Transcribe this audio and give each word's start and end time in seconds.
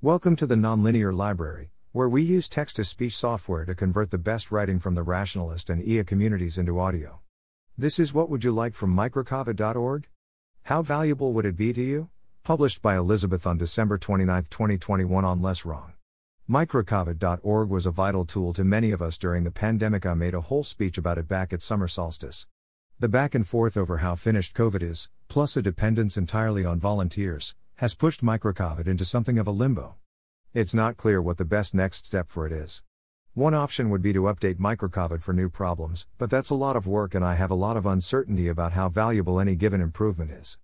Welcome 0.00 0.36
to 0.36 0.46
the 0.46 0.54
Nonlinear 0.54 1.12
Library, 1.12 1.72
where 1.90 2.08
we 2.08 2.22
use 2.22 2.48
text 2.48 2.76
to 2.76 2.84
speech 2.84 3.16
software 3.16 3.64
to 3.64 3.74
convert 3.74 4.12
the 4.12 4.16
best 4.16 4.52
writing 4.52 4.78
from 4.78 4.94
the 4.94 5.02
rationalist 5.02 5.68
and 5.68 5.82
EA 5.82 6.04
communities 6.04 6.56
into 6.56 6.78
audio. 6.78 7.18
This 7.76 7.98
is 7.98 8.14
What 8.14 8.30
Would 8.30 8.44
You 8.44 8.52
Like 8.52 8.76
from 8.76 8.94
microcovid.org? 8.94 10.06
How 10.62 10.82
valuable 10.82 11.32
would 11.32 11.44
it 11.44 11.56
be 11.56 11.72
to 11.72 11.82
you? 11.82 12.10
Published 12.44 12.80
by 12.80 12.96
Elizabeth 12.96 13.44
on 13.44 13.58
December 13.58 13.98
29, 13.98 14.44
2021 14.44 15.24
on 15.24 15.42
Less 15.42 15.64
Wrong. 15.64 15.94
Microcovid.org 16.48 17.68
was 17.68 17.84
a 17.84 17.90
vital 17.90 18.24
tool 18.24 18.52
to 18.52 18.62
many 18.62 18.92
of 18.92 19.02
us 19.02 19.18
during 19.18 19.42
the 19.42 19.50
pandemic. 19.50 20.06
I 20.06 20.14
made 20.14 20.34
a 20.34 20.42
whole 20.42 20.62
speech 20.62 20.96
about 20.96 21.18
it 21.18 21.26
back 21.26 21.52
at 21.52 21.60
summer 21.60 21.88
solstice. 21.88 22.46
The 23.00 23.08
back 23.08 23.34
and 23.34 23.48
forth 23.48 23.76
over 23.76 23.96
how 23.96 24.14
finished 24.14 24.54
COVID 24.54 24.80
is, 24.80 25.10
plus 25.26 25.56
a 25.56 25.62
dependence 25.62 26.16
entirely 26.16 26.64
on 26.64 26.78
volunteers, 26.78 27.56
has 27.78 27.94
pushed 27.94 28.24
microcovid 28.24 28.88
into 28.88 29.04
something 29.04 29.38
of 29.38 29.46
a 29.46 29.52
limbo. 29.52 29.94
It's 30.52 30.74
not 30.74 30.96
clear 30.96 31.22
what 31.22 31.36
the 31.36 31.44
best 31.44 31.76
next 31.76 32.06
step 32.06 32.28
for 32.28 32.44
it 32.44 32.52
is. 32.52 32.82
One 33.34 33.54
option 33.54 33.88
would 33.90 34.02
be 34.02 34.12
to 34.14 34.22
update 34.22 34.56
microcovid 34.56 35.22
for 35.22 35.32
new 35.32 35.48
problems, 35.48 36.08
but 36.18 36.28
that's 36.28 36.50
a 36.50 36.56
lot 36.56 36.74
of 36.74 36.88
work 36.88 37.14
and 37.14 37.24
I 37.24 37.36
have 37.36 37.52
a 37.52 37.54
lot 37.54 37.76
of 37.76 37.86
uncertainty 37.86 38.48
about 38.48 38.72
how 38.72 38.88
valuable 38.88 39.38
any 39.38 39.54
given 39.54 39.80
improvement 39.80 40.32
is. 40.32 40.58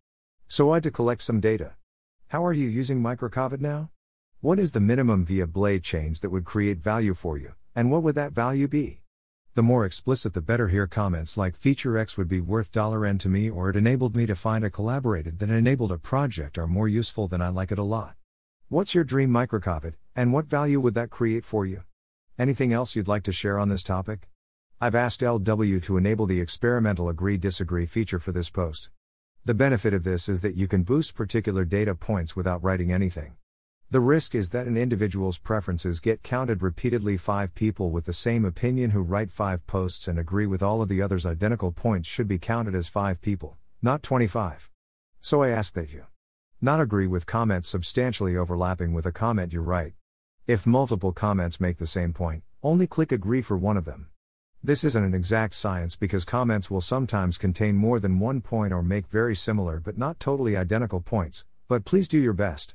So 0.47 0.73
I 0.73 0.77
had 0.77 0.83
to 0.83 0.91
collect 0.91 1.23
some 1.23 1.39
data. 1.39 1.77
How 2.29 2.45
are 2.45 2.53
you 2.53 2.69
using 2.69 3.01
microcovid 3.01 3.61
now? 3.61 3.91
What 4.41 4.59
is 4.59 4.73
the 4.73 4.81
minimum 4.81 5.25
viable 5.25 5.79
change 5.79 6.21
that 6.21 6.31
would 6.31 6.45
create 6.45 6.79
value 6.79 7.15
for 7.15 7.39
you, 7.39 7.53
and 7.77 7.93
what 7.93 8.03
would 8.03 8.17
that 8.17 8.33
value 8.33 8.67
be? 8.67 9.04
The 9.57 9.63
more 9.63 9.87
explicit 9.87 10.33
the 10.33 10.43
better 10.43 10.67
here 10.67 10.89
comments 10.89 11.37
like 11.37 11.55
feature 11.55 11.97
X 11.97 12.19
would 12.19 12.27
be 12.27 12.41
worth 12.41 12.77
$N 12.77 13.19
to 13.19 13.29
me 13.29 13.49
or 13.49 13.71
it 13.71 13.77
enabled 13.77 14.17
me 14.17 14.27
to 14.27 14.35
find 14.35 14.65
a 14.65 14.71
collaborated 14.71 15.39
that 15.39 15.49
enabled 15.49 15.93
a 15.93 15.99
project 15.99 16.59
are 16.59 16.67
more 16.67 16.89
useful 16.89 17.29
than 17.29 17.41
I 17.41 17.51
like 17.51 17.71
it 17.71 17.79
a 17.79 17.85
lot. 17.85 18.17
What's 18.69 18.97
your 18.97 19.05
dream 19.05 19.31
microcovid, 19.31 19.95
and 20.17 20.33
what 20.33 20.47
value 20.47 20.81
would 20.81 20.95
that 20.95 21.11
create 21.11 21.45
for 21.45 21.65
you? 21.65 21.85
Anything 22.37 22.73
else 22.73 22.97
you'd 22.97 23.07
like 23.07 23.23
to 23.23 23.33
share 23.33 23.61
on 23.61 23.69
this 23.69 23.85
topic? 23.85 24.29
I've 24.81 24.97
asked 24.97 25.21
LW 25.21 25.81
to 25.85 25.99
enable 25.99 26.27
the 26.27 26.41
experimental 26.41 27.09
agree 27.09 27.37
disagree 27.37 27.87
feature 27.87 28.19
for 28.19 28.33
this 28.33 28.51
post. 28.51 28.91
The 29.45 29.55
benefit 29.55 29.95
of 29.95 30.03
this 30.03 30.29
is 30.29 30.43
that 30.43 30.57
you 30.57 30.67
can 30.67 30.83
boost 30.83 31.15
particular 31.15 31.65
data 31.65 31.95
points 31.95 32.35
without 32.35 32.65
writing 32.65 32.91
anything. 32.91 33.37
The 33.95 34.01
risk 34.01 34.35
is 34.35 34.51
that 34.51 34.67
an 34.67 34.77
individual's 34.77 35.39
preferences 35.39 36.01
get 36.01 36.25
counted 36.25 36.65
repeatedly. 36.65 37.17
Five 37.17 37.55
people 37.55 37.93
with 37.93 38.07
the 38.07 38.13
same 38.13 38.45
opinion 38.45 38.91
who 38.91 39.03
write 39.03 39.31
five 39.31 39.65
posts 39.69 40.09
and 40.09 40.19
agree 40.19 40.49
with 40.49 40.65
all 40.65 40.83
of 40.83 40.89
the 40.89 41.01
others' 41.01 41.25
identical 41.25 41.71
points 41.71 42.09
should 42.09 42.27
be 42.27 42.37
counted 42.37 42.75
as 42.75 42.89
five 42.89 43.21
people, 43.23 43.57
not 43.83 44.03
25. 44.03 44.69
So 45.21 45.45
I 45.45 45.51
ask 45.51 45.75
that 45.75 45.93
you 45.93 46.07
not 46.61 46.81
agree 46.81 47.07
with 47.07 47.25
comments 47.27 47.69
substantially 47.69 48.37
overlapping 48.37 48.95
with 48.95 49.07
a 49.07 49.13
comment 49.13 49.53
you 49.53 49.61
write. 49.61 49.93
If 50.49 50.67
multiple 50.67 51.13
comments 51.13 51.61
make 51.61 51.79
the 51.79 51.87
same 51.87 52.13
point, 52.13 52.43
only 52.65 52.89
click 52.89 53.13
agree 53.13 53.43
for 53.43 53.57
one 53.57 53.77
of 53.77 53.85
them. 53.85 54.09
This 54.61 54.83
isn't 54.83 55.05
an 55.05 55.15
exact 55.15 55.55
science 55.55 55.95
because 55.95 56.25
comments 56.25 56.69
will 56.69 56.81
sometimes 56.81 57.39
contain 57.39 57.77
more 57.77 58.01
than 58.01 58.19
one 58.19 58.41
point 58.41 58.73
or 58.73 58.83
make 58.83 59.07
very 59.07 59.37
similar 59.37 59.79
but 59.79 59.97
not 59.97 60.19
totally 60.19 60.57
identical 60.57 60.99
points, 60.99 61.45
but 61.69 61.85
please 61.85 62.09
do 62.09 62.19
your 62.19 62.33
best. 62.33 62.75